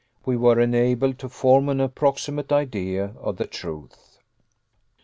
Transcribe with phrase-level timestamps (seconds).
[0.25, 4.17] We were enabled to form an approximate idea of the truth.